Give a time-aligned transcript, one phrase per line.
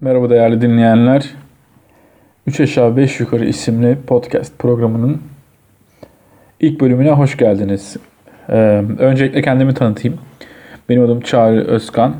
[0.00, 1.30] Merhaba değerli dinleyenler.
[2.46, 5.22] 3 aşağı 5 yukarı isimli podcast programının
[6.60, 7.96] ilk bölümüne hoş geldiniz.
[8.48, 8.54] Ee,
[8.98, 10.18] öncelikle kendimi tanıtayım.
[10.88, 12.14] Benim adım Çağrı Özkan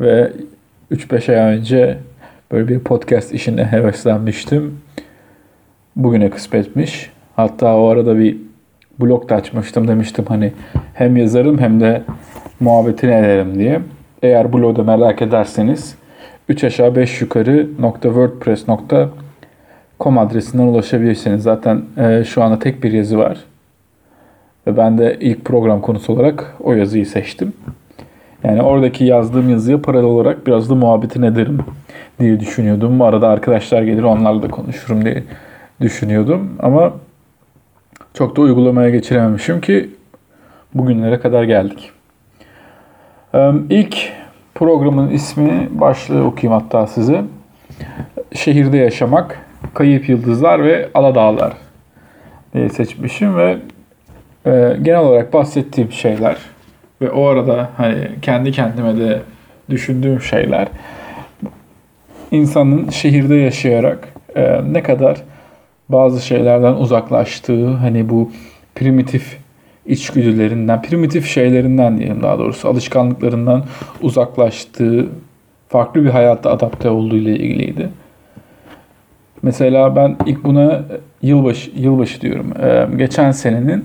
[0.00, 0.32] ve
[0.92, 1.98] 3-5 ay önce
[2.52, 4.80] böyle bir podcast işine heveslenmiştim.
[5.96, 7.10] Bugüne kısmetmiş.
[7.36, 8.36] Hatta o arada bir
[8.98, 10.52] blog da açmıştım demiştim hani
[10.94, 12.02] hem yazarım hem de
[12.60, 13.80] muhabbetini ederim diye.
[14.22, 15.99] Eğer blogda merak ederseniz
[16.50, 17.68] 3 aşağı 5 yukarı
[18.02, 21.42] .wordpress.com adresinden ulaşabilirsiniz.
[21.42, 23.38] Zaten e, şu anda tek bir yazı var.
[24.66, 27.52] Ve ben de ilk program konusu olarak o yazıyı seçtim.
[28.44, 31.58] Yani oradaki yazdığım yazıya paralel olarak biraz da muhabbetini ederim
[32.20, 33.02] diye düşünüyordum.
[33.02, 35.24] Arada arkadaşlar gelir onlarla da konuşurum diye
[35.80, 36.56] düşünüyordum.
[36.58, 36.92] Ama
[38.14, 39.90] çok da uygulamaya geçirememişim ki
[40.74, 41.90] bugünlere kadar geldik.
[43.70, 44.12] İlk
[44.60, 47.24] programın ismi başlığı okuyayım hatta size.
[48.34, 49.38] Şehirde yaşamak,
[49.74, 51.52] kayıp yıldızlar ve aladağlar
[52.54, 53.58] diye seçmişim ve
[54.46, 56.36] e, genel olarak bahsettiğim şeyler
[57.02, 59.22] ve o arada hani kendi kendime de
[59.70, 60.68] düşündüğüm şeyler
[62.30, 65.22] insanın şehirde yaşayarak e, ne kadar
[65.88, 68.30] bazı şeylerden uzaklaştığı hani bu
[68.74, 69.38] primitif
[69.86, 73.64] içgüdülerinden, primitif şeylerinden diyelim daha doğrusu alışkanlıklarından
[74.00, 75.08] uzaklaştığı,
[75.68, 77.88] farklı bir hayatta adapte olduğu ile ilgiliydi.
[79.42, 80.82] Mesela ben ilk buna
[81.22, 82.52] yılbaşı, yılbaşı diyorum.
[82.62, 83.84] Ee, geçen senenin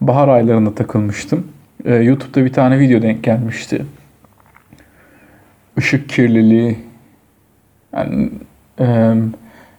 [0.00, 1.46] bahar aylarında takılmıştım.
[1.84, 3.84] Ee, YouTube'da bir tane video denk gelmişti.
[5.78, 6.78] Işık kirliliği
[7.92, 8.30] yani
[8.80, 9.14] e,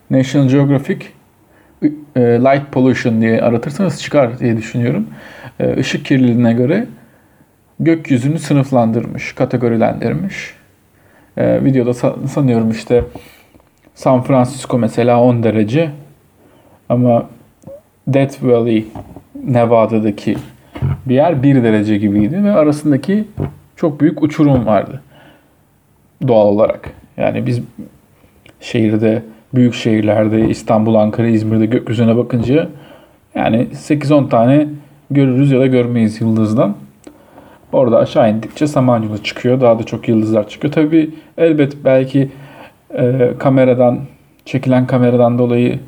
[0.10, 1.06] National Geographic
[2.18, 5.08] light pollution diye aratırsanız çıkar diye düşünüyorum.
[5.60, 6.88] E, ışık kirliliğine göre
[7.80, 10.54] gökyüzünü sınıflandırmış, kategorilendirmiş.
[11.38, 11.94] E, videoda
[12.28, 13.04] sanıyorum işte
[13.96, 15.92] San Francisco mesela 10 derece
[16.90, 17.30] ama
[18.08, 18.88] Death Valley
[19.44, 20.36] Nevada'daki
[21.06, 23.28] bir yer 1 derece gibiydi ve arasındaki
[23.76, 25.02] çok büyük uçurum vardı
[26.28, 26.90] doğal olarak.
[27.18, 27.62] Yani biz
[28.60, 29.24] şehirde
[29.56, 32.70] büyük şehirlerde İstanbul, Ankara, İzmir'de gökyüzüne bakınca
[33.36, 34.68] yani 8-10 tane
[35.12, 36.76] görürüz ya da görmeyiz yıldızdan.
[37.72, 39.62] Orada aşağı indikçe Samanyolu çıkıyor.
[39.62, 40.74] Daha da çok yıldızlar çıkıyor.
[40.74, 42.30] Tabi elbet belki
[42.98, 44.00] e, kameradan
[44.46, 45.80] çekilen kameradan dolayı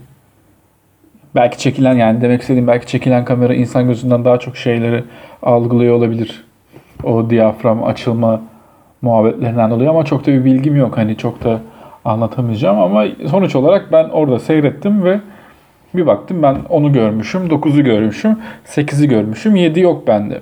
[1.36, 5.04] belki çekilen yani demek istediğim belki çekilen kamera insan gözünden daha çok şeyleri
[5.44, 6.46] algılıyor olabilir.
[7.04, 8.42] O diyafram açılma
[9.02, 10.98] muhabbetlerinden dolayı ama çok da bir bilgim yok.
[10.98, 11.60] Hani çok da
[12.08, 15.20] anlatamayacağım ama sonuç olarak ben orada seyrettim ve
[15.94, 20.42] bir baktım ben onu görmüşüm, 9'u görmüşüm, 8'i görmüşüm, 7 yok bende.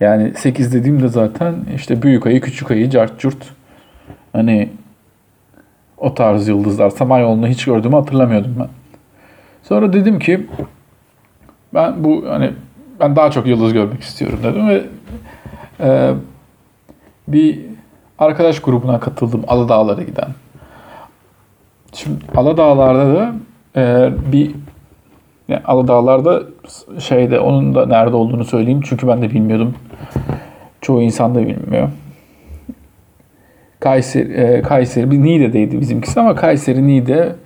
[0.00, 3.46] Yani 8 dediğimde zaten işte büyük ayı, küçük ayı, cart curt.
[4.32, 4.68] Hani
[5.98, 6.90] o tarz yıldızlar.
[6.90, 8.68] Samanyolu'nu hiç gördüğümü hatırlamıyordum ben.
[9.62, 10.46] Sonra dedim ki
[11.74, 12.50] ben bu hani
[13.00, 14.82] ben daha çok yıldız görmek istiyorum dedim ve
[15.80, 16.14] e,
[17.28, 17.60] bir
[18.18, 20.28] arkadaş grubuna katıldım Aladağlara giden.
[21.92, 23.34] Şimdi Aladağlar'da da
[23.76, 24.54] e, bir
[25.48, 26.42] yani Aladağlar'da
[26.98, 29.74] şeyde onun da nerede olduğunu söyleyeyim çünkü ben de bilmiyordum.
[30.80, 31.88] Çoğu insan da bilmiyor.
[33.80, 37.36] Kayseri, e, Kayseri bir Niğde'deydi bizimkisi ama Kayseri Niğde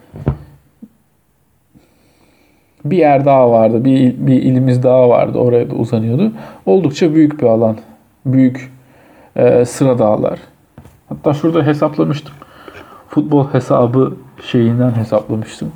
[2.84, 3.84] bir yer daha vardı.
[3.84, 5.38] Bir, bir ilimiz daha vardı.
[5.38, 6.32] Oraya da uzanıyordu.
[6.66, 7.76] Oldukça büyük bir alan.
[8.26, 8.72] Büyük
[9.36, 10.38] e, sıra dağlar.
[11.08, 12.34] Hatta şurada hesaplamıştım.
[13.08, 15.72] Futbol hesabı şeyinden hesaplamıştım.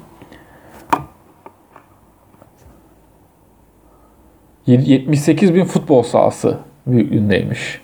[4.66, 7.80] 78 bin futbol sahası büyüklüğündeymiş.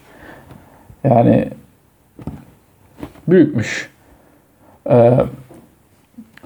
[1.05, 1.49] Yani
[3.29, 3.91] büyükmüş.
[4.91, 5.13] Ee,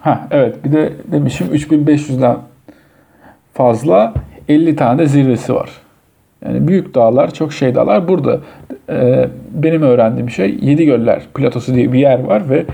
[0.00, 2.39] ha evet bir de demişim 3500'den
[3.55, 4.15] fazla
[4.49, 5.71] 50 tane de zirvesi var.
[6.45, 8.09] Yani büyük dağlar, çok şey dağlar.
[8.09, 8.41] Burada
[8.91, 12.65] e, benim öğrendiğim şey Yedi Göller Platosu diye bir yer var ve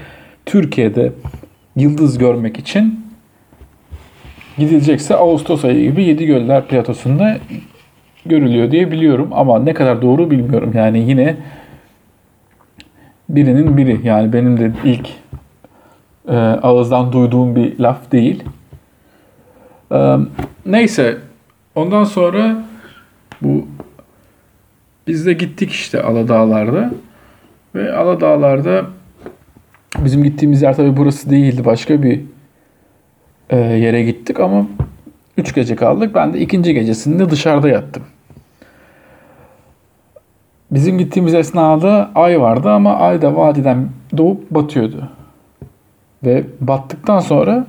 [0.47, 1.13] Türkiye'de
[1.77, 3.07] yıldız görmek için
[4.59, 7.39] gidilecekse Ağustos ayı gibi Yedi Göller Platosu'nda
[8.27, 10.73] görülüyor diye biliyorum ama ne kadar doğru bilmiyorum.
[10.75, 11.37] Yani yine
[13.29, 15.09] birinin biri yani benim de ilk
[16.29, 18.45] e, ağızdan duyduğum bir laf değil.
[19.93, 20.17] E,
[20.67, 21.19] neyse
[21.75, 22.65] ondan sonra
[23.43, 23.67] bu
[25.07, 26.91] biz de gittik işte Aladağlar'da
[27.75, 28.85] ve Aladağlar'da
[29.99, 31.65] bizim gittiğimiz yer tabii burası değildi.
[31.65, 32.21] Başka bir
[33.51, 34.67] e, yere gittik ama
[35.37, 36.15] 3 gece kaldık.
[36.15, 38.03] Ben de ikinci gecesinde dışarıda yattım.
[40.71, 45.09] bizim gittiğimiz esnada ay vardı ama ay da vadiden doğup batıyordu.
[46.25, 47.67] Ve battıktan sonra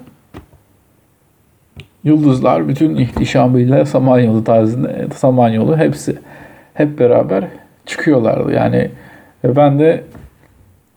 [2.04, 6.20] yıldızlar bütün ihtişamıyla Samanyolu tarzında Samanyolu hepsi
[6.74, 7.48] hep beraber
[7.86, 8.54] çıkıyorlardı.
[8.54, 8.92] Yani
[9.44, 10.04] ben de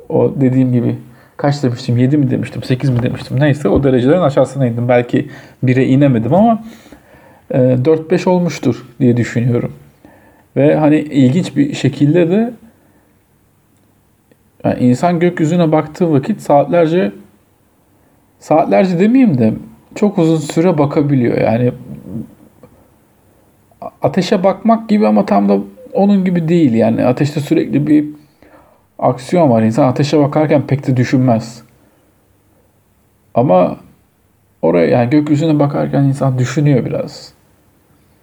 [0.09, 0.97] o dediğim gibi
[1.37, 1.99] kaç demiştim?
[1.99, 2.63] 7 mi demiştim?
[2.63, 3.41] 8 mi demiştim?
[3.41, 4.89] Neyse o derecelerin aşağısına indim.
[4.89, 5.29] Belki
[5.65, 6.65] 1'e inemedim ama
[7.51, 9.73] 4-5 e, olmuştur diye düşünüyorum.
[10.57, 12.53] Ve hani ilginç bir şekilde de
[14.65, 17.13] yani insan gökyüzüne baktığı vakit saatlerce
[18.39, 19.55] saatlerce demeyeyim de
[19.95, 21.39] çok uzun süre bakabiliyor.
[21.39, 21.73] Yani
[24.03, 25.59] ateşe bakmak gibi ama tam da
[25.93, 26.75] onun gibi değil.
[26.75, 28.05] Yani ateşte sürekli bir
[28.99, 29.63] aksiyon var.
[29.63, 31.63] İnsan ateşe bakarken pek de düşünmez.
[33.35, 33.77] Ama
[34.63, 37.33] oraya yani gökyüzüne bakarken insan düşünüyor biraz.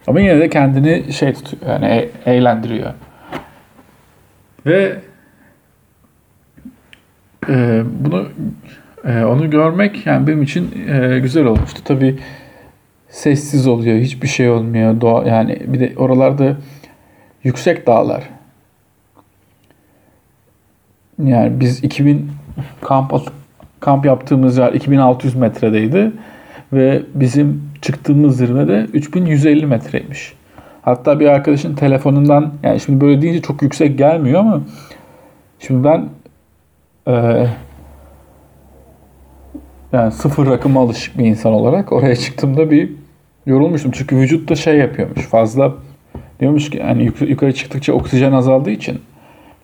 [0.08, 2.94] Ama yine de kendini şey tutuyor yani e- eğlendiriyor.
[4.66, 4.96] Ve
[7.50, 8.28] e, bunu
[9.06, 11.82] e, onu görmek yani benim için e, güzel olmuştu.
[11.86, 12.20] Tabii
[13.10, 15.02] sessiz oluyor, hiçbir şey olmuyor.
[15.02, 16.58] Doğa yani bir de oralarda
[17.44, 18.24] yüksek dağlar.
[21.26, 22.32] Yani biz 2000
[22.82, 23.14] kamp
[23.80, 26.12] kamp yaptığımız yer 2600 metredeydi
[26.74, 30.34] ve bizim çıktığımız zirve de 3150 metreymiş.
[30.82, 34.62] Hatta bir arkadaşın telefonundan yani şimdi böyle deyince çok yüksek gelmiyor ama
[35.60, 36.10] şimdi ben
[37.08, 37.46] e,
[39.94, 42.92] yani sıfır rakıma alışık bir insan olarak oraya çıktığımda bir
[43.46, 43.92] yorulmuştum.
[43.92, 45.22] Çünkü vücut da şey yapıyormuş.
[45.22, 45.74] Fazla
[46.40, 49.02] diyormuş ki yani yukarı çıktıkça oksijen azaldığı için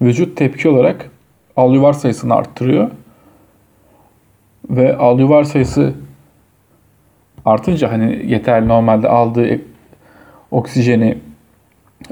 [0.01, 1.09] vücut tepki olarak
[1.57, 2.91] alüvar sayısını arttırıyor.
[4.69, 5.93] Ve alüvar sayısı
[7.45, 9.61] artınca hani yeterli normalde aldığı
[10.51, 11.17] oksijeni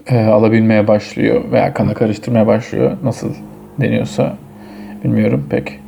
[0.08, 2.98] e, alabilmeye başlıyor veya kana karıştırmaya başlıyor.
[3.04, 3.34] Nasıl
[3.82, 4.36] deniyorsa
[5.04, 5.80] bilmiyorum pek.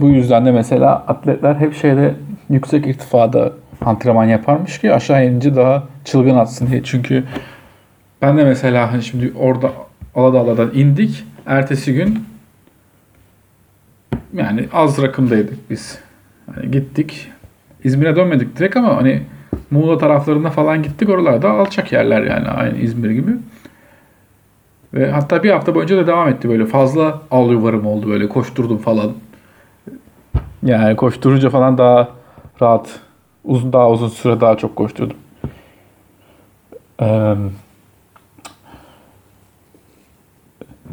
[0.00, 2.14] Bu yüzden de mesela atletler hep şeyde
[2.50, 3.52] yüksek irtifada
[3.84, 6.82] antrenman yaparmış ki aşağı inince daha çılgın atsın diye.
[6.84, 7.24] Çünkü
[8.22, 9.70] ben de mesela hani şimdi orada
[10.14, 11.24] Aladağlar'dan indik.
[11.46, 12.24] Ertesi gün
[14.34, 15.98] yani az rakımdaydık biz.
[16.54, 17.32] Hani gittik.
[17.84, 19.22] İzmir'e dönmedik direkt ama hani
[19.70, 21.08] Muğla taraflarında falan gittik.
[21.08, 23.30] Oralarda alçak yerler yani aynı İzmir gibi.
[24.94, 26.66] Ve hatta bir hafta boyunca da devam etti böyle.
[26.66, 28.28] Fazla al yuvarım oldu böyle.
[28.28, 29.12] Koşturdum falan.
[30.62, 32.08] Yani koşturunca falan daha
[32.62, 33.00] rahat,
[33.44, 35.16] uzun daha uzun süre daha çok koşturdum.
[37.00, 37.34] Ee,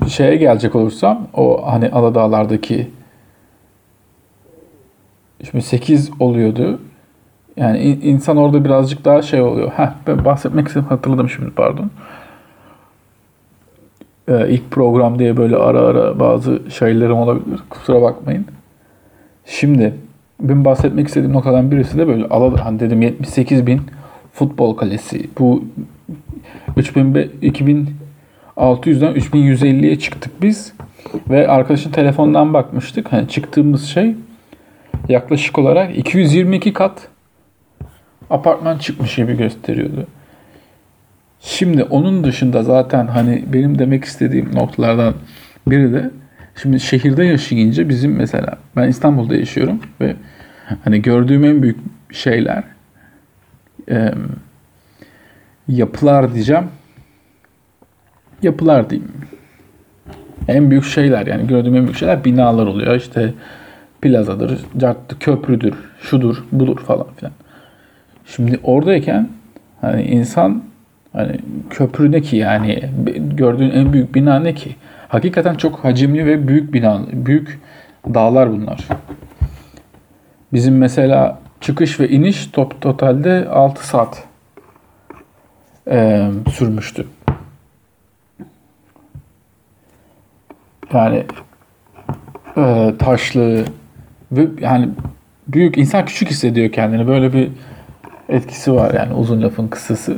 [0.07, 2.89] şeye gelecek olursam o hani Aladağlar'daki
[5.51, 6.79] şimdi 8 oluyordu.
[7.57, 9.71] Yani insan orada birazcık daha şey oluyor.
[9.71, 11.91] Heh, ben bahsetmek istedim hatırladım şimdi pardon.
[14.27, 17.59] Ee, ilk program diye böyle ara ara bazı şeylerim olabilir.
[17.69, 18.45] Kusura bakmayın.
[19.45, 19.93] Şimdi
[20.39, 23.81] ben bahsetmek istediğim noktadan birisi de böyle Aladağ hani dedim 78 bin
[24.33, 25.29] futbol kalesi.
[25.39, 25.63] Bu
[26.77, 27.95] 3000
[28.57, 30.73] 2600'den 3150'ye çıktık biz.
[31.29, 33.13] Ve arkadaşın telefondan bakmıştık.
[33.13, 34.15] Hani çıktığımız şey
[35.09, 37.07] yaklaşık olarak 222 kat
[38.29, 40.07] apartman çıkmış gibi gösteriyordu.
[41.39, 45.13] Şimdi onun dışında zaten hani benim demek istediğim noktalardan
[45.67, 46.11] biri de
[46.61, 50.15] şimdi şehirde yaşayınca bizim mesela ben İstanbul'da yaşıyorum ve
[50.83, 51.77] hani gördüğüm en büyük
[52.11, 52.63] şeyler
[53.89, 54.13] e,
[55.67, 56.63] yapılar diyeceğim.
[58.43, 59.11] Yapılar diyeyim.
[60.47, 62.95] En büyük şeyler yani gördüğüm en büyük şeyler binalar oluyor.
[62.95, 63.33] İşte
[64.01, 67.33] plazadır, carttı, köprüdür, şudur, budur falan filan.
[68.25, 69.29] Şimdi oradayken
[69.81, 70.63] hani insan
[71.13, 74.75] hani köprü ne ki yani gördüğün en büyük bina ne ki?
[75.07, 77.59] Hakikaten çok hacimli ve büyük bina, büyük
[78.13, 78.87] dağlar bunlar.
[80.53, 84.23] Bizim mesela çıkış ve iniş top totalde 6 saat
[85.91, 87.05] e, sürmüştü.
[90.93, 91.23] Yani
[92.57, 93.65] e, taşlı
[94.31, 94.89] ve yani
[95.47, 97.07] büyük insan küçük hissediyor kendini.
[97.07, 97.49] Böyle bir
[98.29, 100.17] etkisi var yani uzun lafın kısası.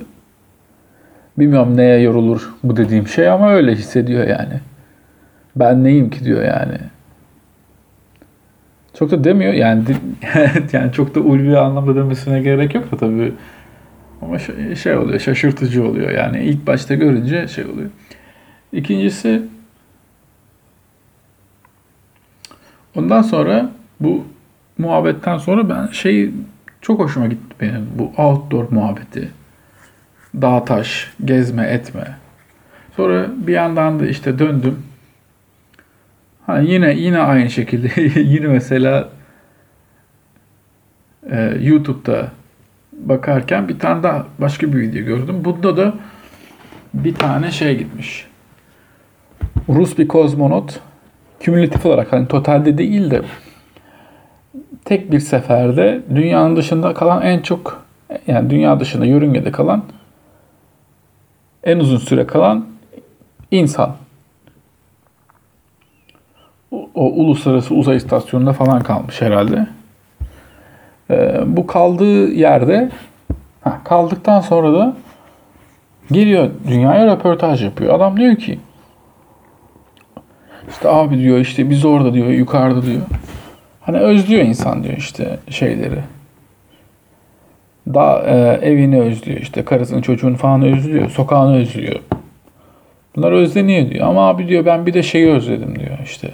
[1.38, 4.60] Bilmiyorum neye yorulur bu dediğim şey ama öyle hissediyor yani.
[5.56, 6.78] Ben neyim ki diyor yani.
[8.94, 9.84] Çok da demiyor yani
[10.74, 13.34] yani çok da ulvi anlamda demesine gerek yok da tabii.
[14.22, 14.40] Ama
[14.76, 16.44] şey, oluyor, şaşırtıcı oluyor yani.
[16.44, 17.90] ilk başta görünce şey oluyor.
[18.74, 19.42] İkincisi
[22.96, 24.26] ondan sonra bu
[24.78, 26.32] muhabbetten sonra ben şey
[26.82, 29.32] çok hoşuma gitti benim bu outdoor muhabbeti.
[30.42, 32.18] Dağ taş, gezme etme.
[32.96, 34.84] Sonra bir yandan da işte döndüm.
[36.46, 39.10] Ha yine yine aynı şekilde yine mesela
[41.30, 42.32] e, YouTube'da
[42.94, 45.36] bakarken bir tane daha başka bir video gördüm.
[45.46, 45.94] Bunda da
[46.94, 48.28] bir tane şey gitmiş.
[49.70, 50.80] Rus bir kozmonot
[51.40, 53.22] kümülatif olarak hani totalde değil de
[54.86, 57.86] tek bir seferde dünyanın dışında kalan en çok
[58.28, 59.84] yani dünya dışında yörüngede kalan
[61.64, 62.66] en uzun süre kalan
[63.52, 63.96] insan.
[66.72, 69.68] O, o uluslararası uzay istasyonunda falan kalmış herhalde.
[71.10, 72.90] Ee, bu kaldığı yerde
[73.62, 74.96] ha, kaldıktan sonra da
[76.12, 77.94] geliyor dünyaya röportaj yapıyor.
[77.94, 78.60] Adam diyor ki
[80.70, 83.02] işte abi diyor işte biz orada diyor yukarıda diyor.
[83.82, 86.00] Hani özlüyor insan diyor işte şeyleri.
[87.94, 91.10] Daha e, evini özlüyor işte karısını çocuğunu falan özlüyor.
[91.10, 92.00] Sokağını özlüyor.
[93.16, 94.08] Bunlar özleniyor diyor.
[94.08, 96.30] Ama abi diyor ben bir de şeyi özledim diyor işte.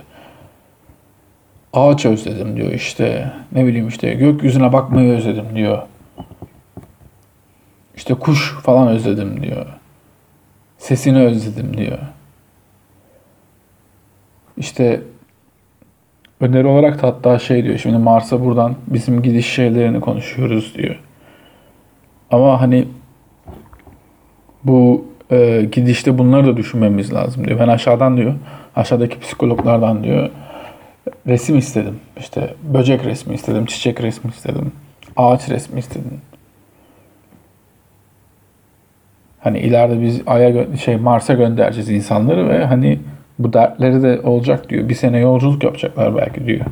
[1.73, 3.31] Ağaç özledim diyor işte.
[3.51, 5.81] Ne bileyim işte gökyüzüne bakmayı özledim diyor.
[7.95, 9.65] İşte kuş falan özledim diyor.
[10.77, 11.97] Sesini özledim diyor.
[14.61, 15.01] İşte
[16.39, 17.77] öneri olarak da hatta şey diyor.
[17.77, 20.99] Şimdi Mars'a buradan bizim gidiş şeylerini konuşuyoruz diyor.
[22.31, 22.87] Ama hani
[24.63, 27.59] bu e, gidişte bunları da düşünmemiz lazım diyor.
[27.59, 28.33] Ben aşağıdan diyor,
[28.75, 30.29] aşağıdaki psikologlardan diyor
[31.27, 31.99] resim istedim.
[32.19, 34.71] İşte böcek resmi istedim, çiçek resmi istedim,
[35.17, 36.21] ağaç resmi istedim.
[39.39, 42.99] Hani ileride biz Ay'a şey Mars'a göndereceğiz insanları ve hani
[43.43, 44.89] bu dertleri de olacak diyor.
[44.89, 46.65] Bir sene yolculuk yapacaklar belki diyor.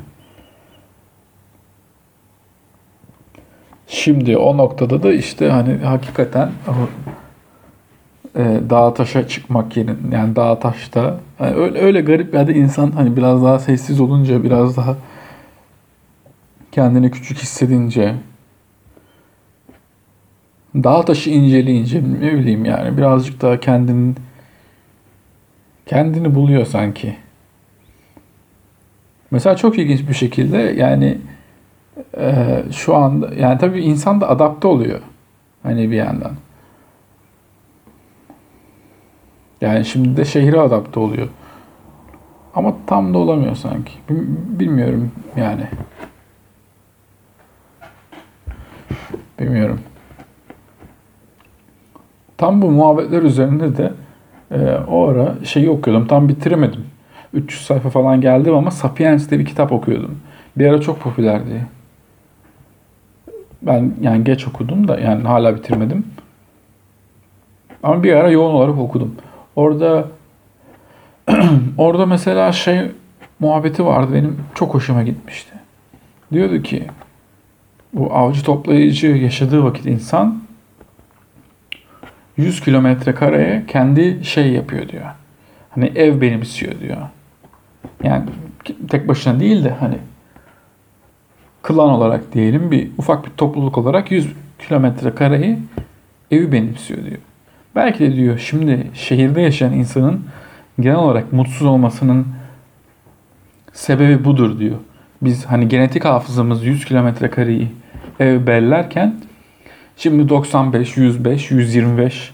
[3.86, 6.50] Şimdi o noktada da işte hani hakikaten
[8.36, 12.90] e, dağa taşa çıkmak yerine yani dağa taşta yani öyle, öyle garip bir yerde insan
[12.90, 14.96] hani biraz daha sessiz olunca biraz daha
[16.72, 18.14] kendini küçük hissedince
[20.74, 24.14] dağ taşı inceleyince ne bileyim yani birazcık daha kendini
[25.90, 27.16] kendini buluyor sanki.
[29.30, 31.18] Mesela çok ilginç bir şekilde yani
[32.16, 35.00] e, şu anda yani tabii insan da adapte oluyor.
[35.62, 36.32] Hani bir yandan.
[39.60, 41.28] Yani şimdi de şehre adapte oluyor.
[42.54, 43.92] Ama tam da olamıyor sanki.
[44.58, 45.66] Bilmiyorum yani.
[49.38, 49.80] Bilmiyorum.
[52.38, 53.92] Tam bu muhabbetler üzerinde de
[54.50, 56.06] e, o ara şeyi okuyordum.
[56.06, 56.84] Tam bitiremedim.
[57.34, 60.20] 300 sayfa falan geldim ama Sapiens diye bir kitap okuyordum.
[60.56, 61.66] Bir ara çok popülerdi.
[63.62, 66.06] Ben yani geç okudum da yani hala bitirmedim.
[67.82, 69.14] Ama bir ara yoğun olarak okudum.
[69.56, 70.08] Orada
[71.78, 72.80] orada mesela şey
[73.40, 75.52] muhabbeti vardı benim çok hoşuma gitmişti.
[76.32, 76.86] Diyordu ki
[77.92, 80.42] bu avcı toplayıcı yaşadığı vakit insan
[82.36, 85.04] 100 kilometre kareye kendi şey yapıyor diyor.
[85.70, 86.96] Hani ev benimsiyor diyor.
[88.02, 88.24] Yani
[88.88, 89.98] tek başına değil de hani
[91.62, 95.58] klan olarak diyelim bir ufak bir topluluk olarak 100 kilometre kareyi
[96.30, 97.18] evi benimsiyor diyor.
[97.76, 100.24] Belki de diyor şimdi şehirde yaşayan insanın
[100.80, 102.26] genel olarak mutsuz olmasının
[103.72, 104.76] sebebi budur diyor.
[105.22, 107.68] Biz hani genetik hafızamız 100 kilometre kareyi
[108.20, 109.14] ev bellerken
[110.00, 112.32] şimdi 95, 105, 125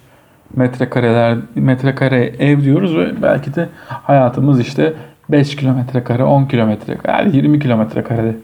[0.55, 4.95] metrekareler metrekare ev diyoruz ve belki de hayatımız işte
[5.29, 8.37] 5 kilometre kare, 10 kilometre kare, yani 20 kilometre karede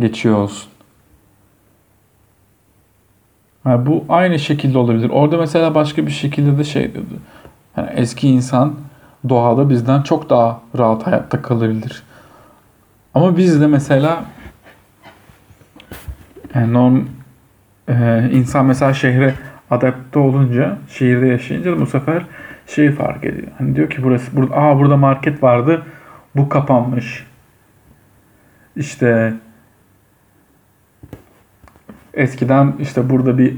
[0.00, 0.70] geçiyor olsun.
[3.66, 5.10] Yani bu aynı şekilde olabilir.
[5.10, 7.14] Orada mesela başka bir şekilde de şey diyordu.
[7.76, 8.74] Yani eski insan
[9.28, 12.02] doğada bizden çok daha rahat hayatta kalabilir.
[13.14, 14.24] Ama biz de mesela
[16.54, 17.04] yani norm,
[17.88, 19.34] e, insan mesela şehre
[19.70, 22.26] adapte olunca, şehirde yaşayınca bu sefer
[22.66, 23.48] şeyi fark ediyor.
[23.58, 25.82] Hani diyor ki burası burada aa burada market vardı.
[26.36, 27.26] Bu kapanmış.
[28.76, 29.34] İşte
[32.14, 33.56] eskiden işte burada bir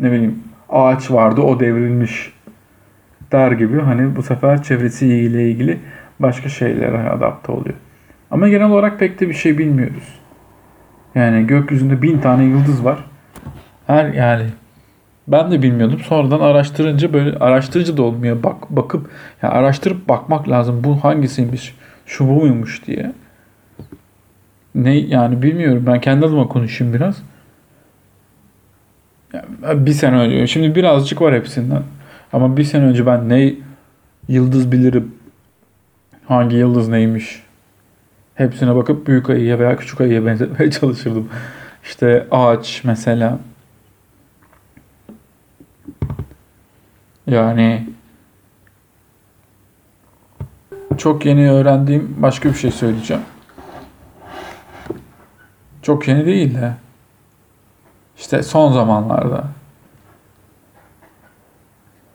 [0.00, 2.32] ne bileyim ağaç vardı o devrilmiş
[3.32, 5.78] der gibi hani bu sefer çevresi ile ilgili
[6.20, 7.76] başka şeylere adapte oluyor.
[8.30, 10.20] Ama genel olarak pek de bir şey bilmiyoruz.
[11.14, 13.04] Yani gökyüzünde bin tane yıldız var.
[13.88, 14.46] Her yani
[15.28, 16.00] ben de bilmiyordum.
[16.00, 18.42] Sonradan araştırınca böyle araştırıcı da olmuyor.
[18.42, 19.10] Bak bakıp
[19.42, 20.84] yani araştırıp bakmak lazım.
[20.84, 21.74] Bu hangisiymiş?
[22.06, 23.12] Şu bu muymuş diye.
[24.74, 25.84] Ne yani bilmiyorum.
[25.86, 27.22] Ben kendi adıma konuşayım biraz.
[29.32, 30.46] Yani bir sene önce.
[30.46, 31.82] Şimdi birazcık var hepsinden.
[32.32, 33.54] Ama bir sene önce ben ne
[34.28, 35.14] Yıldız bilirim.
[36.26, 37.42] Hangi yıldız neymiş?
[38.34, 41.28] Hepsine bakıp büyük ayıya veya küçük ayıya benzetmeye çalışırdım.
[41.84, 43.38] İşte ağaç mesela.
[47.28, 47.88] Yani
[50.98, 53.22] çok yeni öğrendiğim başka bir şey söyleyeceğim.
[55.82, 56.72] Çok yeni değil de
[58.18, 59.44] işte son zamanlarda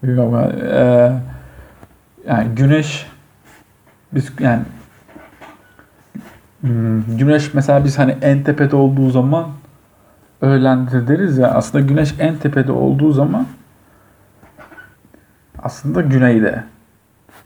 [0.04, 1.12] bilmiyorum yani, e,
[2.28, 3.08] yani güneş
[4.14, 4.64] biz yani
[6.62, 9.50] hmm, güneş mesela biz hani en tepede olduğu zaman
[10.42, 13.48] öğlende deriz ya aslında güneş en tepede olduğu zaman
[15.64, 16.64] aslında güneyde.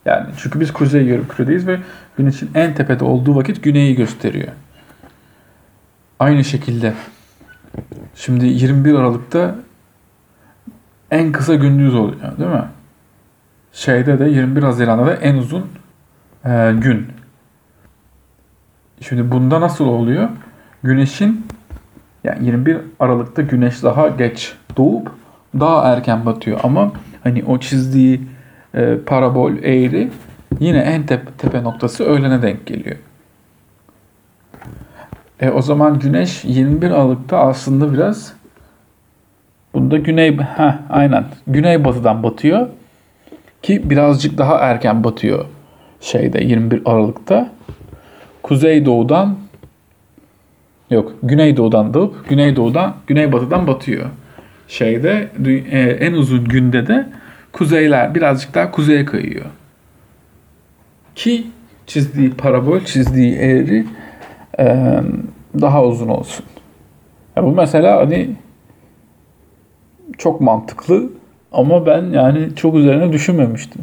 [0.05, 1.79] Yani çünkü biz kuzey yarım küredeyiz ve
[2.17, 4.47] güneşin en tepede olduğu vakit güneyi gösteriyor.
[6.19, 6.93] Aynı şekilde
[8.15, 9.55] şimdi 21 Aralık'ta
[11.11, 12.65] en kısa gündüz oluyor değil mi?
[13.71, 15.69] Şeyde de 21 Haziran'da da en uzun
[16.45, 17.07] e, gün.
[19.01, 20.29] Şimdi bunda nasıl oluyor?
[20.83, 21.47] Güneşin
[22.23, 25.11] yani 21 Aralık'ta güneş daha geç doğup
[25.59, 26.91] daha erken batıyor ama
[27.23, 28.21] hani o çizdiği
[28.73, 30.09] e, parabol eğri
[30.59, 32.97] yine en tepe, tepe noktası öğlene denk geliyor.
[35.39, 38.33] E, o zaman güneş 21 Aralık'ta aslında biraz
[39.73, 42.67] bunda güney ha aynen güney batıdan batıyor
[43.61, 45.45] ki birazcık daha erken batıyor
[46.01, 47.49] şeyde 21 Aralık'ta.
[48.43, 49.37] Kuzey doğudan
[50.89, 54.05] yok güney doğudan doğup güney doğudan güney batıdan batıyor.
[54.67, 55.27] Şeyde
[55.71, 57.05] e, en uzun günde de
[57.51, 59.45] kuzeyler birazcık daha kuzeye kayıyor.
[61.15, 61.47] Ki
[61.87, 63.85] çizdiği parabol, çizdiği eğri
[64.59, 64.97] e,
[65.61, 66.45] daha uzun olsun.
[67.35, 68.29] Ya bu mesela hani
[70.17, 71.09] çok mantıklı
[71.51, 73.81] ama ben yani çok üzerine düşünmemiştim.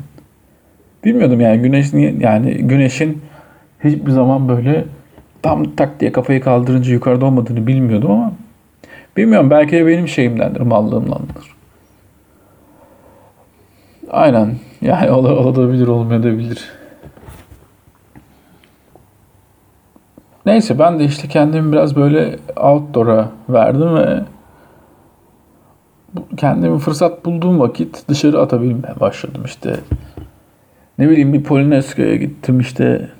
[1.04, 3.22] Bilmiyordum yani güneş niye yani güneşin
[3.84, 4.84] hiçbir zaman böyle
[5.42, 8.32] tam tak diye kafayı kaldırınca yukarıda olmadığını bilmiyordum ama
[9.16, 11.54] bilmiyorum belki de benim şeyimdendir, mallığımdandır.
[14.10, 14.56] Aynen.
[14.80, 16.70] Yani olabilir, olmayabilir.
[20.46, 24.24] Neyse ben de işte kendimi biraz böyle outdoor'a verdim ve
[26.36, 29.76] kendimi fırsat bulduğum vakit dışarı atabilmeye başladım işte.
[30.98, 33.10] Ne bileyim bir Polinezya'ya gittim işte.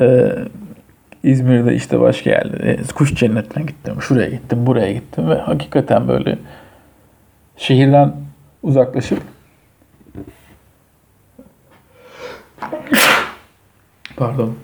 [0.00, 0.32] Ee,
[1.22, 4.02] İzmir'de işte başka yerde kuş cennetine gittim.
[4.02, 6.38] Şuraya gittim, buraya gittim ve hakikaten böyle
[7.56, 8.14] şehirden
[8.62, 9.22] uzaklaşıp
[14.16, 14.56] pardon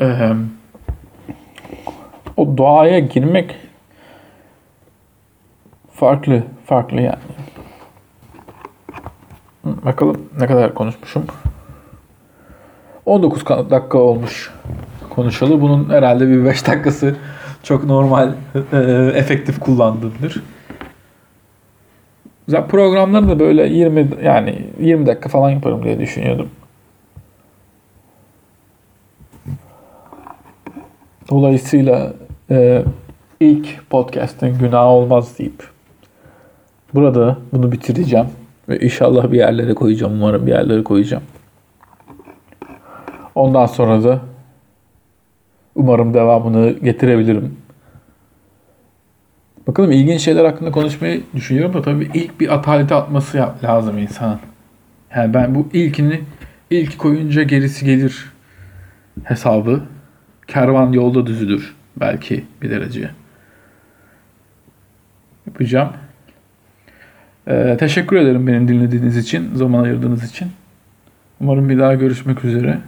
[0.00, 0.32] ee,
[2.36, 3.56] o doğaya girmek
[5.92, 7.18] farklı farklı yani.
[9.64, 11.26] Bakalım ne kadar konuşmuşum.
[13.06, 14.57] 19 dakika olmuş
[15.18, 15.60] konuşalı.
[15.60, 17.16] Bunun herhalde bir 5 dakikası
[17.62, 18.32] çok normal,
[18.72, 18.76] e,
[19.14, 20.42] efektif kullandığımdır.
[22.48, 26.48] Zaten programları da böyle 20 yani 20 dakika falan yaparım diye düşünüyordum.
[31.30, 32.12] Dolayısıyla
[32.50, 32.84] e,
[33.40, 35.68] ilk podcast'ın günah olmaz deyip
[36.94, 38.26] burada bunu bitireceğim.
[38.68, 40.12] Ve inşallah bir yerlere koyacağım.
[40.12, 41.22] Umarım bir yerlere koyacağım.
[43.34, 44.27] Ondan sonra da
[45.78, 47.56] umarım devamını getirebilirim.
[49.66, 54.38] Bakalım ilginç şeyler hakkında konuşmayı düşünüyorum da tabii ilk bir atalete atması lazım insanın.
[55.16, 56.20] Yani ben bu ilkini
[56.70, 58.32] ilk koyunca gerisi gelir
[59.24, 59.82] hesabı.
[60.46, 63.10] Kervan yolda düzülür belki bir derece.
[65.46, 65.92] Yapacağım.
[67.48, 70.48] Ee, teşekkür ederim beni dinlediğiniz için, zaman ayırdığınız için.
[71.40, 72.78] Umarım bir daha görüşmek üzere.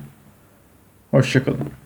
[1.10, 1.79] Hoşçakalın.